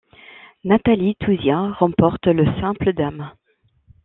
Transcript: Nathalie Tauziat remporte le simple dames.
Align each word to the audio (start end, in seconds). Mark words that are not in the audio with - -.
Nathalie 0.63 1.13
Tauziat 1.19 1.73
remporte 1.73 2.25
le 2.25 2.43
simple 2.59 2.91
dames. 2.93 3.29